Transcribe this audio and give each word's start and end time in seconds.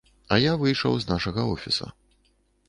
А 0.35 0.37
я 0.43 0.53
выйшаў 0.61 0.97
з 1.03 1.09
нашага 1.11 1.45
офіса. 1.53 1.91